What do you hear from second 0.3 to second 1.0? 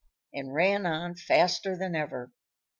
and ran